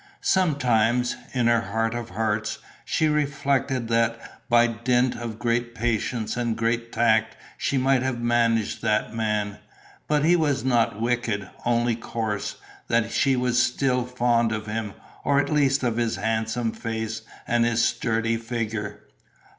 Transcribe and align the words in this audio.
Sometimes, 0.21 1.15
in 1.31 1.45
her 1.45 1.61
heart 1.61 1.93
of 1.93 2.09
hearts, 2.09 2.57
she 2.83 3.07
reflected 3.07 3.87
that 3.89 4.41
by 4.49 4.65
dint 4.65 5.15
of 5.15 5.37
great 5.37 5.75
patience 5.75 6.35
and 6.35 6.57
great 6.57 6.91
tact 6.91 7.37
she 7.55 7.77
might 7.77 8.01
have 8.01 8.19
managed 8.19 8.81
that 8.81 9.13
man, 9.13 9.59
that 10.07 10.25
he 10.25 10.35
was 10.35 10.63
not 10.65 10.99
wicked, 10.99 11.47
only 11.67 11.95
coarse, 11.95 12.55
that 12.87 13.11
she 13.11 13.35
was 13.35 13.61
still 13.61 14.03
fond 14.03 14.51
of 14.51 14.65
him, 14.65 14.95
or 15.23 15.39
at 15.39 15.53
least 15.53 15.83
of 15.83 15.97
his 15.97 16.15
handsome 16.15 16.71
face 16.71 17.21
and 17.47 17.63
his 17.63 17.85
sturdy 17.85 18.37
figure. 18.37 19.01